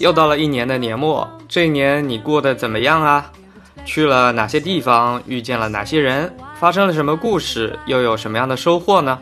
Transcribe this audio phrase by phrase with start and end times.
[0.00, 3.30] 又到了一年的年末，这一年你过得怎么样啊？
[3.84, 5.20] 去了哪些地方？
[5.26, 6.32] 遇见了哪些人？
[6.60, 7.76] 发生了什么故事？
[7.86, 9.18] 又有什么样的收获呢？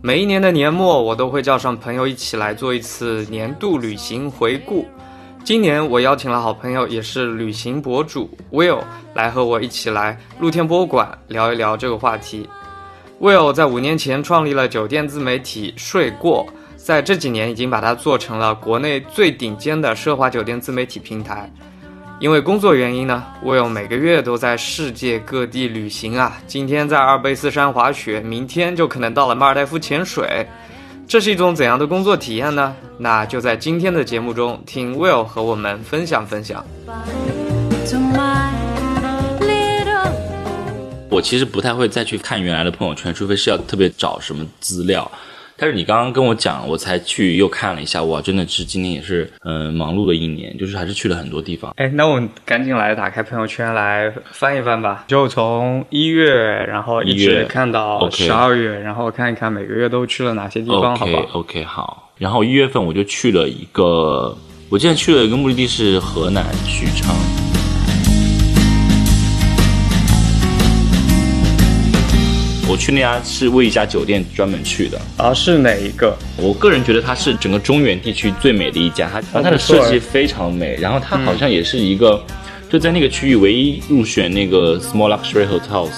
[0.00, 4.84] 每一年的年末，我都会叫上朋友一起来做一次年度旅行回顾。
[5.44, 8.80] 今年我邀请了好朋友，也是旅行博主 Will
[9.14, 12.48] 来和我一起来露天博物馆聊一聊这个话题。
[13.20, 16.44] Will 在五年前创立了酒店自媒体睡过。
[16.84, 21.48] 在这几年，已经把它做成了国内最顶尖的奢华酒店自媒体平台。
[22.18, 26.36] 因为工作原因呢，我有每个月都在世界各地旅行啊。
[26.44, 30.44] 今天在阿尔卑斯山滑雪，明天就可能到了马尔代夫潜水。
[31.06, 32.74] 这是一种怎样的工作体验呢？
[32.98, 36.64] 那就在今天的节目中，听 Will 和我们分享分享。
[41.08, 45.08] 我其实不太会再去看原来的朋友圈，除非是要特别找什么资料。
[45.62, 51.72] 但是你刚刚跟我讲，我才去又看了一下，哇，真的是今年也是嗯忙碌的一年，就是还是去了很多地方。
[51.76, 56.34] 哎，那我们赶紧来打开朋友圈来翻一翻吧，就从一月，
[56.66, 62.10] 然后一直看到十二月，然后看一看每个月都去了哪些地方，好吧？OK，好。
[62.18, 64.36] 然后一月份我就去了一个，
[64.68, 67.14] 我记得去了一个目的地是河南许昌。
[72.72, 76.16] 我去那家是为一家酒店专门去的，啊，是哪一个？
[76.38, 82.24] 我个人觉得它是整个中原地区最美的一家，它它的设计非常美，然后它好像也是一个
[82.70, 85.90] 就在那个区域唯一入选那个 Small Luxury Hotels，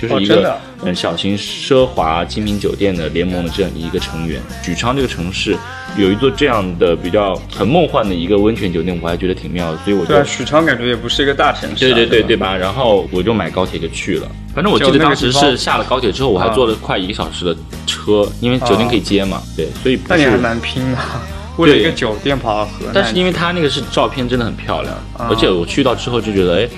[0.00, 4.40] 就是一个嗯小型奢华精品酒店的联盟的这样一个成员。
[4.62, 5.56] 许昌这个城市
[5.96, 12.56] 有一座这样的比较很梦幻的一个温泉酒店，我还觉得挺妙的，所以我就许昌感觉也不是一个大城市，对对对对吧？
[12.56, 14.28] 然后我就买高铁就去了。
[14.54, 19.42] 反正我记得当时是下了高铁之后，我还坐了快一个小时的车，因为酒店可以接嘛。
[19.56, 20.98] 对，所以那你还蛮拼的，
[21.58, 22.92] 为了一个酒店跑到河南。
[22.94, 26.68] 但是因为它那个是照片真的很漂亮，而且我去到之后就觉得，哎，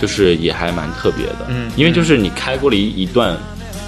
[0.00, 1.46] 就是也还蛮特别的。
[1.48, 3.36] 嗯，因为就是你开过了一一段，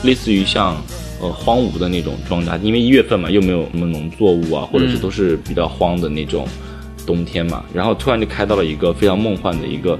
[0.02, 0.76] 类似于像
[1.20, 6.46] 呃荒芜的那种庄稼，因为一月份嘛，又没有什么农作物啊，或者是都是比较荒的那种
[7.06, 9.98] 冬天嘛，然后突然就开到了一个非常梦幻的一个。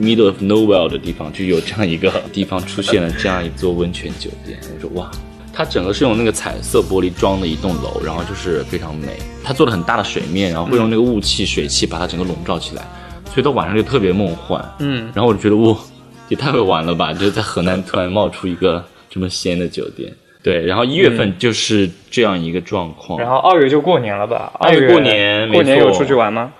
[0.00, 5.10] Middle of nowhere 的地方就有这样一个地方出现了这样一座温泉酒店，我说哇，
[5.52, 9.18] 它整个是用那个彩色玻璃装的一栋楼，然后就是非常美。
[9.42, 12.82] 它做了很大的水面，然后会用那个雾气、水汽把它整个笼罩起来，
[13.26, 14.64] 所以到晚上就特别梦幻。
[14.78, 15.76] 嗯，然后我就觉得哇，
[16.28, 17.12] 也太会玩了吧！
[17.12, 20.10] 就是在河南突然冒出一个这么仙的酒店。
[20.42, 23.18] 对，然后一月份就是这样一个状况。
[23.18, 24.52] 然后二月就过年了吧？
[24.60, 26.52] 二月过年，过年有出去玩吗？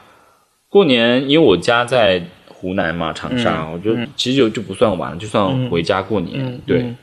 [0.68, 2.22] 过年，因为我家在。
[2.62, 6.60] 湖南嘛，长沙，我觉得其实就就不算玩，就算回家过年。
[6.66, 6.94] 对，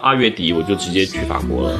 [0.00, 1.76] 二月底我就直接去法国了。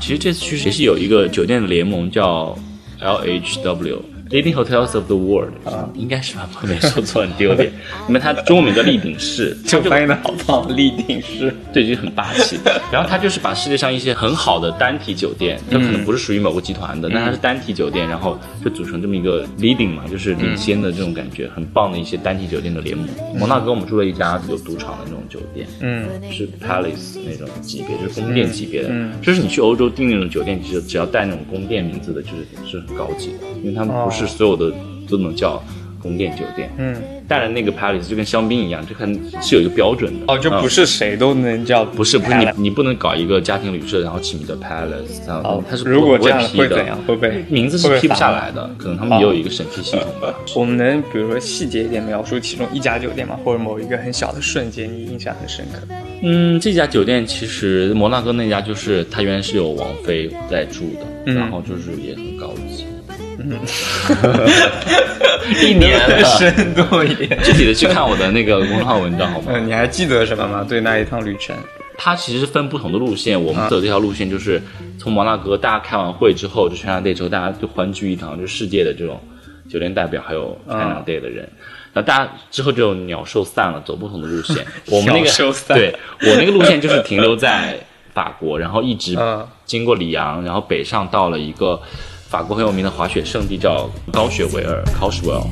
[0.00, 2.56] 其实这次去也是有一个酒店的联盟叫
[3.02, 3.98] LHW。
[4.30, 6.48] Leading Hotels of the World 啊，应该是吧？
[6.60, 7.70] 我没说错很丢脸。
[8.08, 12.58] 因为它中文名叫立鼎式， 就翻译的好棒，立鼎式，对，就很霸气。
[12.92, 23.08] 然后它就是把世界上一些很好的单体酒店，它可能不是属于某个集团的，但它是单体酒店，然后就组成这么一个 leading 嘛，就是领先的这种感觉，很棒的一些单体酒店的联盟。
[23.34, 28.88] 蒙纳哥我们住了一家有赌场的那种酒店，嗯，是 Palace 那种级别，就是宫殿级别的。
[28.90, 34.17] 嗯，就是你去欧洲订那种酒店，其实只要带那种宫殿名字的，就是是很高级的，因为他们不是。
[34.26, 34.72] 是所有的
[35.08, 35.62] 都能叫
[36.00, 36.94] 宫殿酒店，嗯，
[37.26, 39.12] 带了那个 palace 就跟香槟一样，这看
[39.42, 46.96] 是有一个标准的哦，就不是谁都能叫，不是不是你你不能搞一个家庭旅社，然后起名叫 palace，然后它是如果这样会怎样？
[47.04, 50.32] 会被名字是批不下来的，可能他们也有一个审批系统吧。
[50.54, 53.36] 我们能比如说细节一点描述其中一家酒店吗？
[53.44, 55.80] 或者某一个很小的瞬间你印象很深刻？
[56.22, 60.84] 嗯，这家酒店其实摩纳哥那家就是它原来是有王妃在住
[61.24, 62.67] 的，然后就是也很高级。
[63.38, 63.58] 嗯，
[65.62, 69.52] 一年的深度一点，具体的去看我的那个公众号文章好吗？
[69.54, 70.66] 嗯，你还记得什么吗？
[70.68, 71.56] 对那一趟旅程，
[71.96, 73.40] 它其实分不同的路线。
[73.40, 74.60] 我们走这条路线就是
[74.98, 79.20] 从摩纳哥，大家开完会之后，就 China Day 之后，大家就欢聚一堂，就世界的这种
[79.70, 81.48] 酒店代表还有 China Day 的人。
[81.92, 84.64] 然后大家之后就鸟兽散了，走不同的路线。
[84.90, 85.30] 我们那个
[85.68, 87.78] 对我那个路线就是停留在
[88.12, 89.16] 法国，然后一直
[89.64, 91.80] 经过里昂，然后北上到了一个。
[92.28, 95.46] 法国很有名的滑雪圣地叫高雪维尔 c o s h w e l l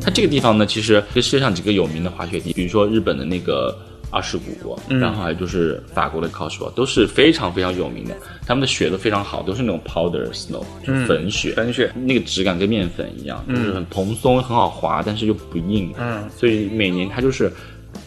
[0.00, 3.72] 它这个地方呢，其实跟世界上几个有名的滑雪地，比如说日本的那个
[4.10, 8.16] 二世谷，然后还有就是法国的 c o s h w e l l 都是非常非常有名的。
[8.44, 15.94] 他们的雪都非常好，都是那种 powder snow，就粉雪，粉雪那个质感跟面粉一样，就是很蓬松，很好滑，但是又不硬。
[15.96, 17.52] 嗯，所以每年它就是。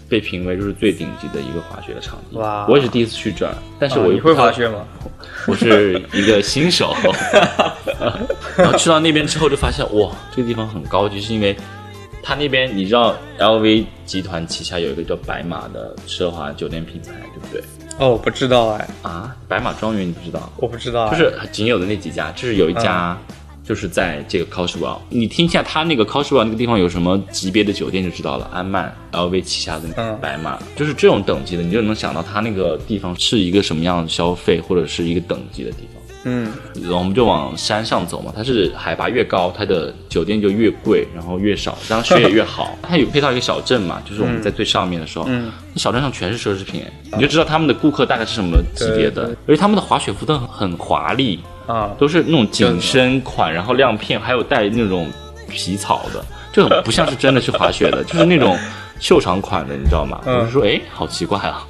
[0.07, 2.37] 被评为就是最顶级的一个滑雪的场地。
[2.37, 4.85] 哇我也是第一次去这儿，但是我会滑雪吗？
[5.47, 6.95] 我是一个新手，
[8.57, 11.55] 然后去到那边之后就发现，哇，这个地方很高级，是因为
[12.23, 17.63] 它那边你知道 LV 集团旗下有一个叫白马的奢华酒店品牌，对不对？
[17.97, 20.51] 哦，我不知道哎，啊，白马庄园你不知道？
[20.57, 23.17] 我不知道哎，就是仅有的那几家，就是有一家。
[23.67, 28.47] 就是在这个 Coswell，你听一下它那个 Coswell 那个地方有什么级别的酒店就知道了。
[28.53, 36.03] 安曼 LV 旗下的白马，就是这种等级的，你就能想到它那个地方是一个什么样的消费或者是一个等级的地方。
[36.25, 36.51] 嗯。
[36.91, 42.77] 我们就往山上走嘛，它是海拔越高，它的酒店就越贵，然后越少，当然雪也越好。
[42.83, 45.51] 它有配套一个小镇嘛，就是我们在最上面的时候，嗯。
[45.73, 46.83] 那小镇上全是奢侈品，
[47.13, 49.35] 你就知道他们的顾客大概是什么级别的。
[49.47, 55.09] 而且他们的滑雪服都很很华丽，啊，都是那种紧身款，然后亮片，还有带那种
[55.49, 58.57] 皮草的，就很不像是真的去滑雪的，就是那种
[58.99, 60.21] 秀场款的，你知道吗？
[60.25, 60.39] 嗯。
[60.39, 61.65] 我就说，哎，好奇怪啊，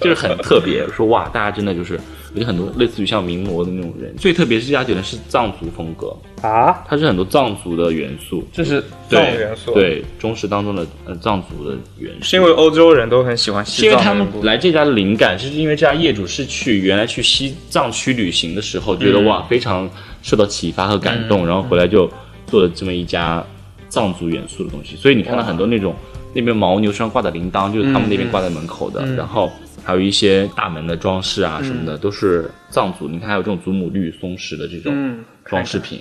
[0.00, 0.86] 就是很特别。
[0.88, 1.94] 说哇，大家真的就是，
[2.34, 12.24] 而且很多类似于像名模的那种人，最特别是这家酒店是藏族风格，啊，它是很多藏族的元素，这是藏族元素，，对中式当中的呃藏族的元素。
[12.24, 19.12] 是因为欧洲人都很喜欢西是因为他们藏来这家的灵感，是因为这家业主是去原来去西藏区旅行的时候，觉嗯。
[19.12, 19.88] 得哇非常
[20.22, 22.10] 受到启发和感动，然后回来就
[22.46, 23.44] 做了这么一家
[23.88, 24.96] 藏族元素的东西。
[24.96, 25.94] 所以你看到很多那种
[26.34, 28.92] 那边牦牛身上挂的铃铛，就是他们那边挂在门口嗯。
[28.94, 29.50] 的，然后
[29.88, 33.08] 还有一些大门的装饰啊什么的，都是藏族。
[33.08, 35.98] 你看还有这种祖母绿松石的这种嗯装饰品。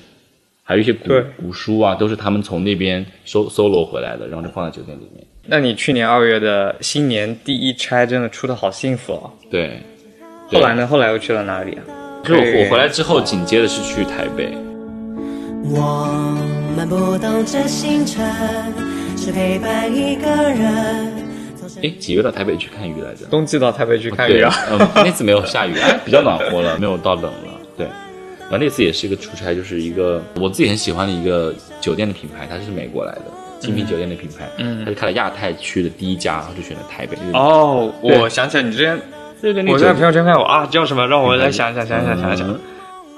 [0.62, 5.26] 还有一些古古书啊，都是他们从那边搜搜罗回来的，然后就放在酒店里面。
[5.46, 9.32] 那你去年二月的新年第一差真的出的好幸福哦。
[9.50, 9.82] 对，
[10.48, 10.86] 后来呢？
[10.86, 11.84] 后来又去了哪里啊？
[12.26, 14.52] 就是我我回来之后，紧接着是去台北。
[15.64, 18.22] 我们不懂这星辰
[19.16, 21.26] 是陪伴一个人。
[21.84, 23.26] 哎，几月到台北去看雨来着？
[23.30, 24.54] 冬季到台北去看雨对，啊？
[24.72, 27.60] 嗯，那次没有下雨，哎，比较暖和了， 没有到冷了。
[27.78, 27.86] 对，
[28.42, 33.22] 然后那次也是一个出差，就是一个我自己很喜欢的一个酒店的品牌，它是美国来的
[33.60, 37.18] 精品酒店的品牌，嗯它是开了亚太区的第一家，然后就选了台北。
[37.34, 39.00] 哦，我想起来，你之前
[39.42, 41.08] 对对，我在朋友圈看我啊，叫什么？
[41.08, 42.60] 让我来想一想，想一想，想一想。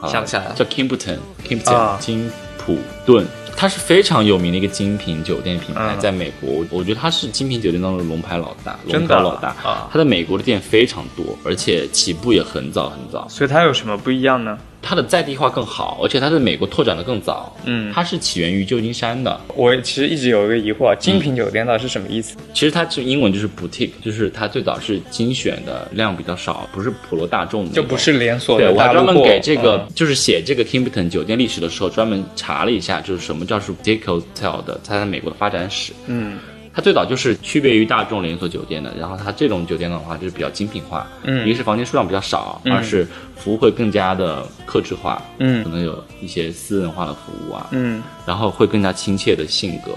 [0.07, 3.25] 想不起来了叫 Kimpton，Kimpton、啊金普顿，
[3.59, 9.49] 它是非常有名的一个精品酒店品牌，嗯在美国，我觉得它是精品酒店当中的龙牌老大，龙头老大。
[9.61, 14.57] 啊它在美国的店非常多，而且起步也很早很早，所以它有什么不一样呢？
[14.81, 17.55] 它的在地化更好，而且它在美国拓展的更早。
[17.65, 17.91] 嗯。
[17.93, 22.35] 它是起源于旧金山的，我其实一直有一个疑惑，精品酒店到底是什么意思？
[22.53, 29.93] 其实它就英文就是 boutique，就是它最早是精选的，量比较少，不是普罗大众的，就不是连锁对，的我还专门给这个、嗯。
[29.93, 35.93] 就是写这个 Kimpton 酒店历史的时候，专门查了一下，就是什么叫是 boutique hotel 的，它在美国的发展史。
[36.07, 36.37] 嗯
[36.79, 41.45] 它最早就是区别于大众连锁酒店的，然后它这种酒店的话就是比较精品化，嗯。
[41.45, 43.05] 一个是房间数量比较少，二是
[43.35, 45.61] 服务会更加的克制化，嗯。
[45.61, 48.01] 可能有一些私人化的服务啊，嗯。
[48.25, 49.91] 然后会更加亲切的性格。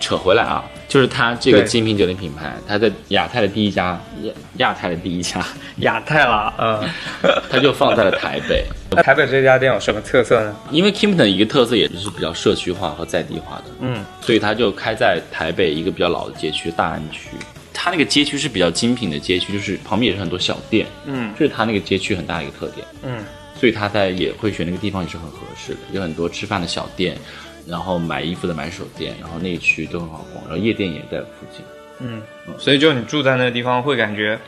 [0.00, 5.44] 扯回来啊，就是它这个精品酒店品牌，它在亚太的第一家，亚亚太的第一家，
[5.78, 6.88] 亚太啦，嗯。
[7.50, 8.64] 它就放在了台北。
[8.90, 10.54] 那 台北这家店有什么特色呢？
[10.70, 17.30] 因为 Kimpton 一个特色也就是比较社区化和在地化的，嗯，所以它就开在台北一个比较老的街区大安区。
[17.72, 22.86] 它那个街区是比较精品的街区，就是旁边也是很多小店，嗯这是它那个街区很大的一个特点。
[23.02, 23.24] 嗯
[23.58, 27.16] 所以他在也会选那个地方也是很合适的，有很多吃饭的小店，
[27.66, 31.64] 然后买衣服的买手店，然后那一区都很好逛，然后夜店也在附近。
[31.98, 32.22] 嗯，
[32.58, 34.38] 所以就你住在那个地方会感觉，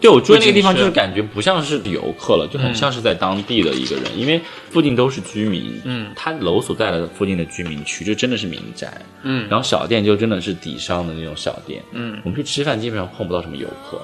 [0.00, 6.12] 对我住的那个地方就是是感觉不像是游客了，就很像是在当地的一个人，因为附近都是居民，嗯。
[6.14, 9.48] 他楼所在的附近的居民区就真的是民宅，嗯。
[9.48, 12.20] 然后小店就真的是底商的那种小店，嗯。
[12.24, 14.00] 我们去吃饭基本上碰不到什么游客，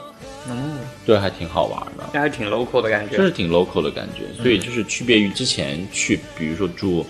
[0.49, 2.11] 嗯，对，还挺好玩的。
[2.12, 3.16] 那还挺 local 的感觉。
[3.16, 7.06] 就是挺 local 的感觉，所以就是区别于之前去，比如说住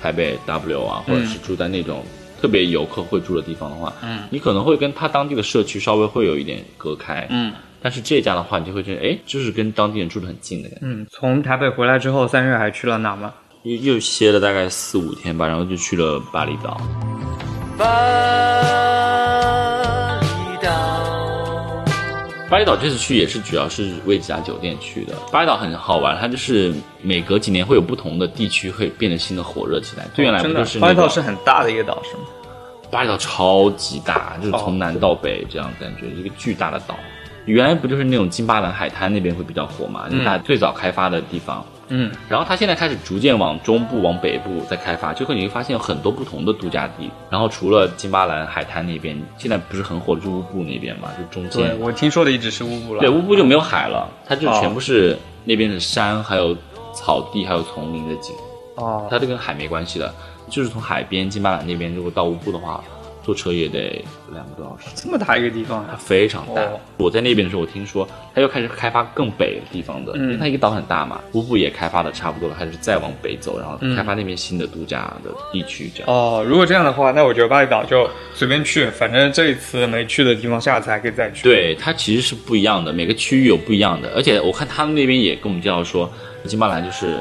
[0.00, 2.02] 台北 W 啊，或者是住在那种
[2.40, 10.86] 特别游客会住的地方的话，嗯，你可能会跟他当地的社区稍微会有一点隔开，嗯但是这家的话，你就会觉得，哎，就是跟当地人住的很近的感觉。
[10.86, 13.32] 嗯，从台北回来之后，三月还去了哪吗？
[13.62, 16.80] 又又歇了大概四五天吧，然后就去了巴厘岛。
[17.78, 19.65] 巴厘岛，
[22.48, 25.14] 巴厘岛这次去也是主要是为这家酒店去的。
[25.32, 26.72] 巴厘岛很好玩，它就是
[27.02, 30.06] 每隔几年会有不同的地区会变得新的火热起来。
[30.14, 32.22] 对原来不真的就是，那个巴厘岛是很大的一个岛，是吗？
[32.88, 36.94] 巴厘岛超级大，就是哦从南到北这样感觉，一个巨大的岛。
[37.46, 41.64] 原来不就是那种金巴兰海滩那边会比较火嘛，就是它最早开发的地方。
[41.68, 41.75] 嗯，
[42.28, 47.10] 然后它现在开始逐渐往中部、往北部在开发，就会你会发现有很多不同的度假地。
[47.30, 51.80] 然后除了金巴兰海滩那边，现在不是很火的就乌布那边嘛，就中对间。
[51.80, 53.00] 我听说的一直是乌布了。
[53.00, 56.56] 对，乌布就没有海了，它就哦全部是那边的山，还有
[56.92, 58.34] 草地，还有丛林的景。
[58.76, 60.12] 哦，它这跟海没关系的，
[60.50, 62.82] 就是从海边金巴兰那边如果到乌布的话，
[63.26, 64.94] 坐车也得两个多小时。
[64.94, 65.96] 这么大一个地方它？
[65.96, 66.62] 非常大。
[66.62, 76.08] 哦我在那边的时候，我听说它又开始开发更北的地方的，嗯因为它一个岛很大嘛，乌布也开发的差不多了，还是再往北走，然后嗯开发那边新的度假的地区，这样。
[76.08, 86.10] 哦，如果这样的话，那我觉得巴厘岛就随便去，反正这一次没去的地方，下次还可以再去。，对，它其实是不一样的，每个区域有不一样的，而且我看他们那边也跟我们介绍说，
[86.44, 87.18] 金巴兰就是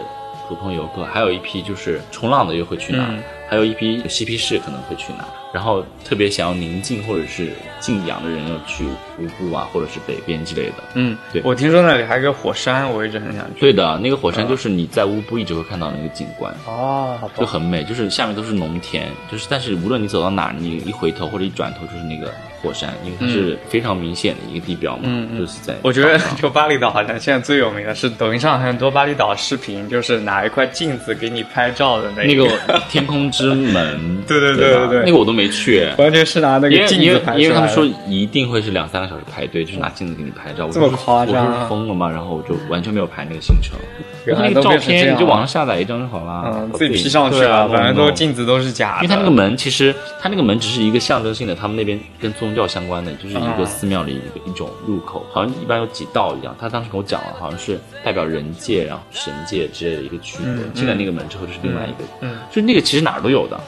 [0.47, 7.49] 普通游客，还有一批就是冲浪的又会去哪儿，嗯还有一批嬉皮士可能会去哪，然后特别想要宁静或者是
[7.79, 8.83] 静养的人要去
[9.19, 10.75] 乌布啊，或者是北边之类的。
[10.95, 13.59] 嗯，对我听说那里还有个火山，我一直很想去。
[13.59, 16.53] 对的，那个火山就是你在乌布一直会看到那个景观。
[16.65, 17.29] 哦，好。
[17.37, 32.47] 就很美，就是下面都是农田，就是但是无论你走到哪儿，你一回头或者一转头就是那个火山，因为它是非常明显的一个地标嘛，嗯嗯就是在我觉得就巴厘岛好像现在最有名的是抖音上很多巴厘岛视频，就是拿一块镜子给你拍照的那那个
[32.89, 35.87] 天空 之门， 对对对对对那个我都没去。
[35.97, 37.41] 完全是拿那因为因为个镜子拍出来的。
[37.41, 40.65] 因为他们说一定会是两三个小时排队，就是拿镜子给你拍照。
[40.65, 42.09] 我这么就是夸张啊我是疯了吗？
[42.09, 43.77] 然后我就完全没有排那个行程。
[44.25, 49.03] 然后那个照片你就网上下载一张就好了，嗯，自己 P 上去啊，反正都镜子都是假的。
[49.03, 56.55] 因为它那个门其实，它那个门只是一个象征性的，他们那边跟宗教相关的，就是一个嗯寺庙的一个一种入口，好像一般有几道一样。
[56.59, 60.47] 他当时跟我讲了，好像是代表人界，然后神界之类的一个区别。
[60.47, 63.59] 嗯进了那个门之后就是另外一个，嗯，就那个其实哪儿都有的，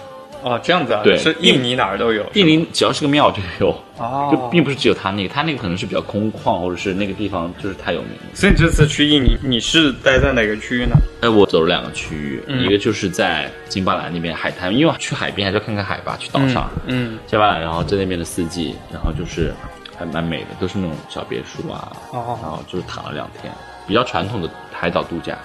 [0.44, 2.24] 哦，这样子啊，对是印尼哪儿都有。
[2.36, 8.36] 印尼只要是个庙就有，哦就并不是只有他那个，他那个可能是比较空旷，或者是那个地方就是太有名了。
[8.36, 10.96] 所以你这次去印尼，你是待在哪个区域呢？
[11.22, 16.70] 哎，我走了两个区域，嗯一个就是在金巴兰那边海滩，因为去海边还是要看看海吧，去岛上。
[16.86, 19.52] 嗯，金巴兰，然后在那边的四季，然后就是
[19.98, 23.52] 还蛮美的，都是那种小别墅啊，哦然后就是躺了两天，
[23.88, 25.36] 比较传统的海岛度假。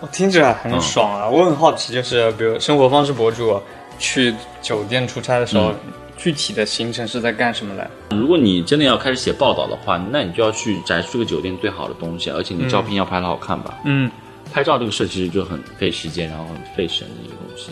[0.00, 1.28] 我听着很爽啊！
[1.28, 3.60] 我很好奇，就是比如生活方式博主
[3.98, 5.72] 去酒店出差的时候，
[6.16, 7.86] 具体的行程是在干什么嘞？
[8.16, 13.78] 如果你真的要开始写报道的话，那你就要去摘出这个酒店最好的东西，而且你照片要拍的好看吧。
[13.84, 14.10] 嗯，
[14.50, 17.70] 拍照这个事其实就很费时间，然后很费神的一个东西。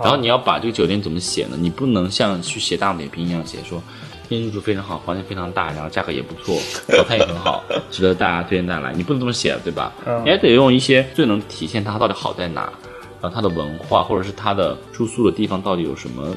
[0.00, 1.56] 然后你要把这个酒店怎么写呢？
[1.58, 3.80] 你不能像去写大众点评一样写说，
[4.10, 6.56] 今天入住非常好，房间非常大，然后价格也不错，
[6.88, 8.92] 早餐也很好，值得大家推荐大家来。
[8.94, 9.92] 你不能这么写，对吧？
[10.06, 12.72] 嗯你还得用一些最能体现它到底好在哪，
[13.20, 16.34] 然后它的文化或者是它的住宿的地方到底有什么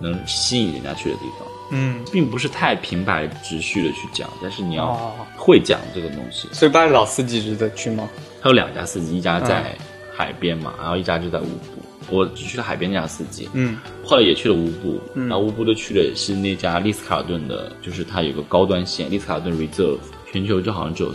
[0.00, 1.48] 能吸引人家去的地方。
[1.74, 6.46] 嗯，并不是太平白直叙的去讲，但是你要哦会讲这个东西。
[6.52, 8.08] 所以巴黎老司机值得去吗？
[8.42, 9.74] 他有两家司机，一家在
[10.14, 11.81] 海边嘛，然后一家就在乌布。
[12.10, 19.98] 我只去了海边那家四季，嗯，后来也去了乌布，然后乌布的去的是那家丽思卡尔顿的，就是它有个高端线，丽思卡尔顿 Reserve，
[20.30, 21.14] 全球就好像只有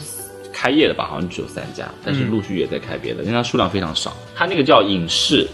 [0.51, 4.15] 开业的吧，好像只有三家，但是陆续也在开别的，因为它数量非常少。
[4.35, 5.47] 它那个叫影视，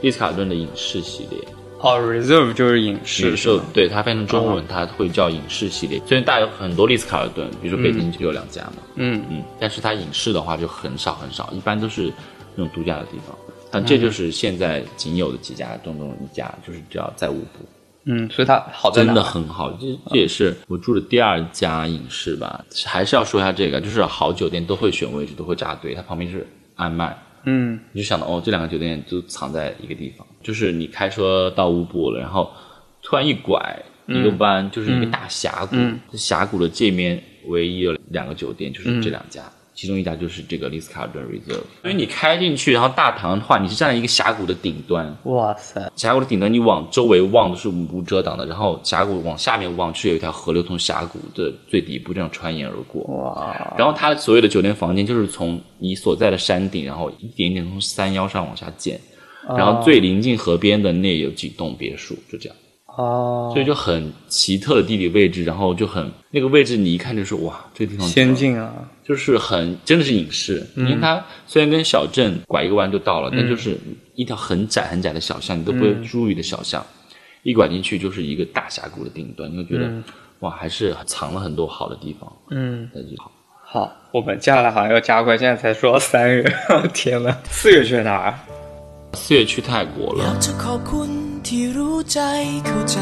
[0.00, 1.38] 丽思卡尔顿的影视系列，
[1.80, 3.36] 哦，reserve 就是影视？
[3.74, 6.00] 对它翻成中文，它会叫影视系列。
[6.06, 12.12] 虽然大有很多丽思卡尔顿，比如说北京就有两家嘛，嗯，嗯，但是它影视的话就很少很少，一般都是
[12.54, 13.36] 那种度假的地方。
[13.72, 17.64] 啊，这就是现在仅有的几家东东一家，就是叫在乌布，
[18.04, 19.70] 嗯，所以它好在哪真的很好。
[19.72, 27.16] 这这也是我住的第二家影视吧，还是要说一下这个，就是好酒店都会选位置，都会扎堆，它旁边是安曼。
[27.44, 32.48] 嗯你就想到哦，这两个酒店就藏在一个地方，就是你开车到乌布了，然后
[33.02, 35.76] 突然一拐一个弯，就是一个大峡谷，
[36.10, 39.42] 这峡谷的这面唯一有两个酒店，就是这两家。
[39.82, 53.02] 其中一家就是这个丽思卡尔顿 Reserve，所以你开进去，然后大堂的话，你是站在一个峡谷的顶端，哇塞，峡谷的顶端，你往周围望都是无遮挡的，然后峡谷往下面望，是有一条河流从峡谷的最底部这样穿越而过。
[53.12, 59.00] 哇，然后它所有的酒店房间就是从你所在的山顶，然后一点一点从山腰上往下建，
[59.48, 62.56] 然后最临近河边的那有几栋别墅，就这样，
[62.96, 68.72] 哦，所以就很奇特的地理位置，然后就很，那个位置你一看就是，哇，这地方先进啊，
[69.02, 73.78] 就是很，真的是影视，因为它虽然跟小镇拐一个弯就到了，但就是
[74.14, 76.84] 一条很窄很窄的小巷，你都不注意的小巷，
[77.42, 79.90] 一拐进去就是一个大峡谷的顶端，你会觉得，
[80.40, 82.30] 哇，还是藏了很多好的地方。
[82.50, 83.32] 嗯，那就好。
[83.64, 86.44] 好，我们接下来好像要加快，现在才说到三月，
[86.92, 88.34] 天呐，四月去哪儿？
[89.14, 90.38] 四月去泰国了。
[91.47, 92.19] ที่รู้ใจ
[92.65, 92.97] เข้าใจ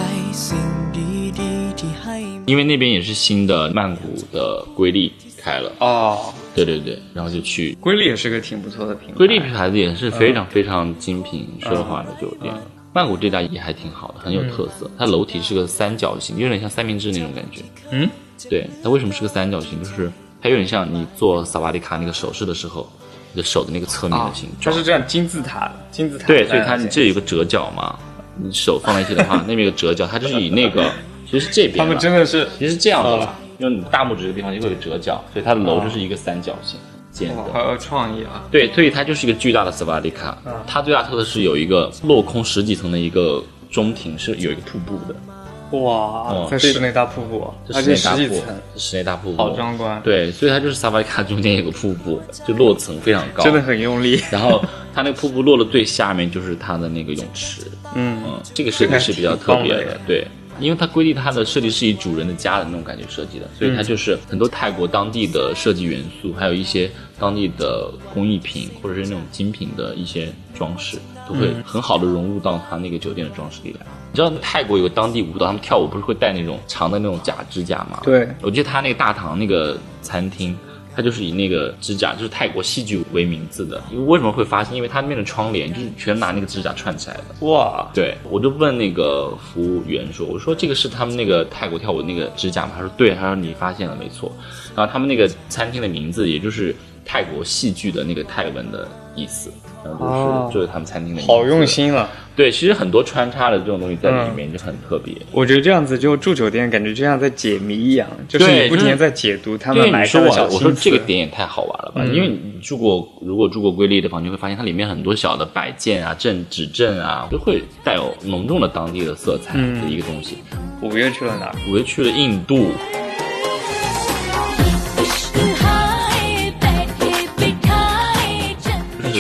[0.46, 2.18] สิ่งดีๆที่ให้
[2.52, 4.02] 因为那边也是新的曼谷
[4.32, 5.12] 的瑰丽
[5.42, 9.16] 开了，哦，对对对，然后就去瑰丽也是个挺不错的品牌。
[9.16, 12.54] 瑰丽牌子也是非常非常精品奢华的酒店。
[12.94, 14.90] 曼谷这家也还挺好的，很有特色。
[14.98, 17.62] 它楼体是个三角形，有点像三明治那种感觉。
[17.92, 18.10] 嗯，
[18.50, 19.84] 对，它为什么是个三角形？
[19.84, 20.10] 就是
[20.42, 22.90] 它有点像你做萨瓦迪卡那个手势的时候，
[23.34, 24.78] 你的手的那个侧面的形它状。
[24.78, 26.26] 是这样金字塔的，金字塔。
[26.26, 28.00] 对，所以它你这有个折角嘛，
[28.43, 30.91] 你手放在一起的话，那边有折角，它就是以那个
[31.31, 31.85] 其实是这边他。
[31.85, 33.29] 们真的是其实是这样的
[33.59, 36.81] 因为你大拇指这个地方就会有折角，所以它的楼就是一个三角形
[37.13, 37.43] 尖的。
[37.43, 38.43] 哇好有创意啊！
[38.51, 40.39] 对，所以它就是一个巨大的斯瓦迪卡。
[40.67, 53.61] 它最大特色是有一个落空十几层的一个中庭，是有一个瀑布的，哇在室内大瀑布，这而且室内大瀑布十几层，，室内大瀑布，好壮观，对，所以它就是萨瓦迪卡中间有个瀑布，就落层非常高，真的。
[53.61, 54.21] 很用力。
[54.31, 57.61] 然后它那个瀑布落的最下面就是它的那个泳池，
[57.95, 60.27] 嗯，嗯，这个设计是比较特别的对。
[60.59, 73.87] 因为它规定它的设计是以主人的家的那种感觉设计的，所以它就是很多泰国当地的设计元素，还有一些当地的工艺品或者是那种精品的一些装饰，都会很好的融入到它那个酒店的装饰里来。
[74.13, 78.01] 你知道泰国有个当地舞蹈，他们跳舞不是会戴那种长的那种假指甲吗？
[78.03, 80.55] 对我记得他那个大堂那个餐厅，
[80.95, 83.81] 它就是以那个指甲，就是泰国戏剧为名字的。
[83.91, 84.75] 因为为什么会发现？
[84.75, 87.47] 因为它那边的窗帘就是全拿那个指甲串起来的。
[87.47, 94.33] 哇，对，我就问那个服务员说：“我说这个是他们那个泰国跳舞那个指甲吗？”他说：“对。”他说：“你发现了，没错。”
[94.75, 99.51] 然后他们那个餐厅的名字，也就是泰国戏剧的那个泰文的意思，
[99.85, 101.23] 然后就是、哦就是他们餐厅的。
[101.23, 101.61] 好用。
[101.67, 102.09] 心了。
[102.35, 105.15] 对，其实很多穿插的这种东西在里面就很特别。
[105.31, 110.65] 我觉得这样子就住酒店，感觉就像在解谜一样，就是你不停的在解读他们说我，下的小心思。
[110.65, 112.01] 我说这个点也太好玩了吧？
[112.03, 120.39] 嗯因为你住过，如果住过瑰丽的房，你会发现它里面很多小的摆件啊、镇指镇啊，都会带有浓重的当地的色彩嗯的一个东西。
[120.81, 121.55] 五月去了哪儿？
[121.71, 122.69] 我又去了印度，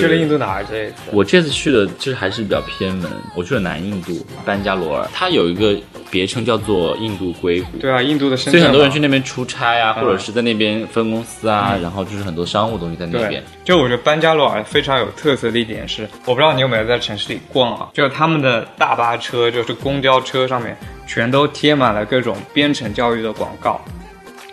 [0.00, 0.64] 去了印度哪儿？
[0.64, 0.95] 这一次？
[1.12, 5.77] 我这次去的就是还是比较偏门，我去了南印度班加罗尔，它有一个
[6.11, 7.79] 别称叫做印度硅谷。
[7.79, 8.70] 对啊，印度的深所以圳。
[8.70, 23.81] 很多人去那边出差啊，嗯或者是在那边分公司啊，然后就是很多商务东西在那边。，就我觉得班加罗尔非常有特色的一点是，我不知道你有没有在城市里逛啊，就是他们的大巴车，就是公交车上面全都贴满了各种编程教育的广告。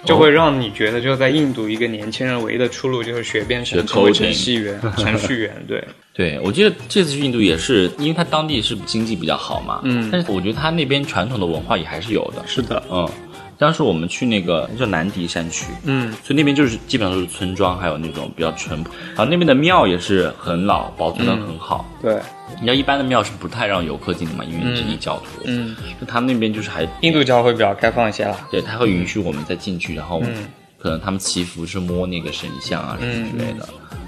[0.05, 4.79] 就会让你觉得，就在印度，一个年轻人唯一的出路就是学编程，学成为程序员。
[4.97, 5.83] 程序员，对，
[6.13, 10.09] 对，我记得这次去印度也是，因为他当地是经济比较好嘛，嗯。
[10.11, 13.09] 但是我觉得他那边传统的文化也还是有的，是的，嗯，
[13.57, 21.85] 当时我们去那个叫南迪山区，嗯，所以那边就是基本上都是村庄，还有那种比较淳朴，然后那边的庙也是很老，保存的很好。
[22.01, 22.19] 对，
[22.55, 28.37] 你知道一般的庙是不太让游客进的嘛，因为你是异教徒，嗯，就他们那边就是还印度教会比较开放一些了。
[28.51, 30.45] 对，他会允许我们再进去，然后嗯。
[30.79, 33.67] 可能他们祈福是摸那个神像啊什么之类的，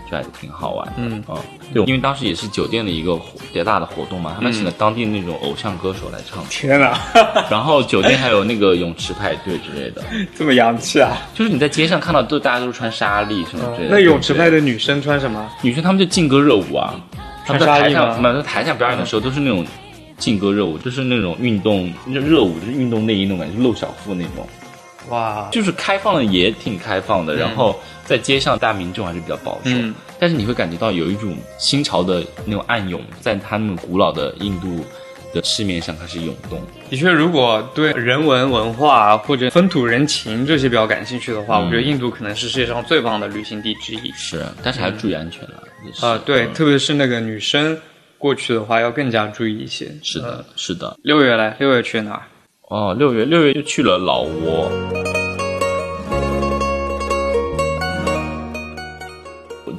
[0.10, 0.94] 就还挺好玩的。
[0.98, 1.38] 嗯啊，
[1.74, 7.00] 对，因为当时也是酒店的一个活比较大的活动嘛，他们请了当地那种偶像歌手来唱，天哪，
[7.50, 10.04] 然后酒店还有那个泳池派对之类的，
[10.36, 11.18] 这么洋气啊！
[11.34, 13.96] 就是你在街上看到都大家都是穿纱丽什么之类的。
[13.96, 15.50] 那泳池派对的女生穿什么？
[15.62, 16.96] 女生她们就劲歌热舞啊，
[17.46, 19.66] 她们在台上，没有在台下表演的时候都是那种
[20.18, 24.48] 劲歌热舞，就是那种运动就热舞，就是运动内衣那种感觉，就露小腹那种。
[25.08, 34.84] 哇，就是开放的也挺开放的，然后在街上大民众还是比较保守，嗯但是你会感觉到有一种新潮的那种暗涌，在他们古老的印度
[35.34, 36.62] 的市面上开始涌动。
[36.90, 44.12] 的确，如果对人文文化或者风土人情这些比较感兴趣的话，嗯我觉得印度可能是世界上最棒的旅行地之一。
[44.12, 45.64] 是，但是还要注意安全了。
[46.02, 47.80] 啊、对，嗯特别是那个女生
[48.18, 49.90] 过去的话，要更加注意一些。
[50.04, 50.98] 是的，是的。
[51.04, 52.24] 六月嘞，六月去哪儿？
[52.70, 54.70] 哦，六月六月就去了老挝。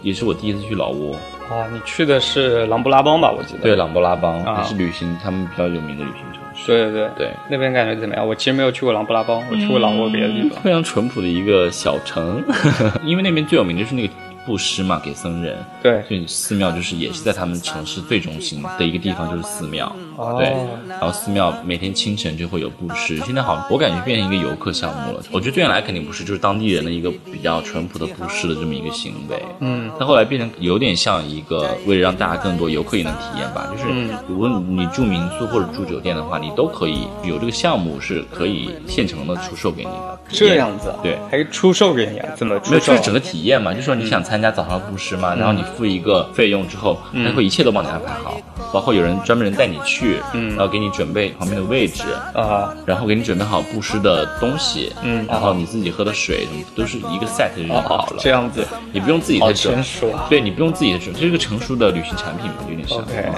[0.03, 1.13] 也是我第一次去老挝，
[1.49, 3.31] 啊，你去的是琅勃拉邦吧？
[3.31, 3.61] 我记得。
[3.61, 6.67] 对，琅勃拉邦、啊也是旅行他们比较有名的旅行城市。
[6.67, 8.27] 对对对对，那边感觉怎么样？
[8.27, 10.61] 我其实没有去过琅勃拉邦，我去过老挝别的地方。
[10.61, 12.43] 非常淳朴的一个小城，
[13.07, 14.13] 因为那边最有名的就是那个
[14.45, 15.57] 布施嘛，给僧人。
[15.81, 19.95] 对，所以寺庙就是也是在他们城市最中心的一个地方，就是寺庙。
[20.21, 20.49] 哦对，
[20.89, 23.19] 然后寺庙每天清晨就会有布施。
[23.21, 25.23] 现在好像我感觉变成一个游客项目了。
[25.31, 29.43] 我觉得最原来肯定不是，就是当地人的一个比较淳朴的布施的这么一个行为。
[29.61, 40.19] 嗯，但后来变成有点像一个为了让大家更多游客也能体验吧，就是嗯如果你住民宿或者住酒店的话，你都可以有这个项目是可以现成的出售给你的。
[40.29, 42.29] 这样子啊，对还是出售给你啊？
[42.37, 48.41] 怎么出没有，是整个体验嘛，就是说你想参参加早上的布施嘛，然后你付一个费用之后，他会一切都帮你安排好，
[48.73, 52.03] 包括有人专门人带你去，嗯然后给你准备旁边的位置，
[52.35, 60.27] 啊，然后给你准备好布施的东西，嗯然后你自己喝的水什么都是一个 set 就好了，这样子，你不用自己好再整成，熟啊。
[60.29, 62.99] 对你不用自己再整，这是个成熟的旅行产品嘛，有点像。
[62.99, 63.31] OK